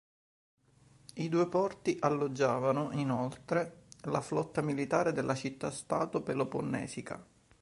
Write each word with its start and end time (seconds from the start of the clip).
I 1.13 1.29
due 1.29 1.47
porti 1.47 1.95
alloggiavano, 2.01 2.89
inoltre, 2.93 3.83
la 4.05 4.19
flotta 4.19 4.63
militare 4.63 5.11
della 5.11 5.35
città-stato 5.35 6.23
peloponnesiaca. 6.23 7.23